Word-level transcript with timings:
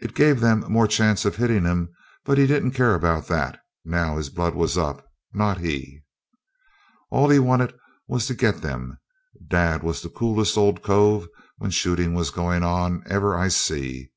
It 0.00 0.14
gave 0.14 0.40
them 0.40 0.70
more 0.70 0.86
chance 0.86 1.24
of 1.24 1.36
hitting 1.36 1.64
him, 1.64 1.88
but 2.26 2.36
he 2.36 2.46
didn't 2.46 2.72
care 2.72 2.94
about 2.94 3.26
that, 3.28 3.58
now 3.86 4.18
his 4.18 4.28
blood 4.28 4.54
was 4.54 4.76
up 4.76 5.06
not 5.32 5.60
he. 5.60 6.02
All 7.10 7.30
he 7.30 7.38
wanted 7.38 7.72
was 8.06 8.26
to 8.26 8.34
get 8.34 8.60
them. 8.60 8.98
Dad 9.48 9.82
was 9.82 10.02
the 10.02 10.10
coolest 10.10 10.58
old 10.58 10.82
cove, 10.82 11.26
when 11.56 11.70
shooting 11.70 12.12
was 12.12 12.28
going 12.28 12.62
on, 12.62 13.02
ever 13.06 13.34
I 13.34 13.48
see. 13.48 14.10